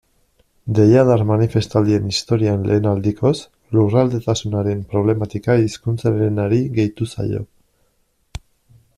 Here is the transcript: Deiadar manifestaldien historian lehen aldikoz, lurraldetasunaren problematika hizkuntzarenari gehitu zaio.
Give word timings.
Deiadar 0.77 1.23
manifestaldien 1.31 2.07
historian 2.13 2.63
lehen 2.69 2.87
aldikoz, 2.91 3.33
lurraldetasunaren 3.77 4.81
problematika 4.93 5.57
hizkuntzarenari 5.65 6.63
gehitu 6.79 7.09
zaio. 7.17 7.43